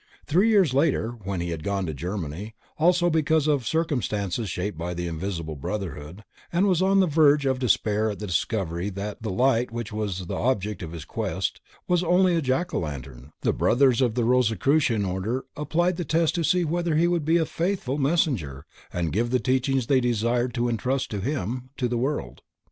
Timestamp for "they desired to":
19.85-20.67